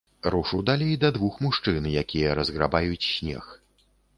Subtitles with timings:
[0.23, 3.45] Рушу далей да двух мужчын, якія разграбаюць снег.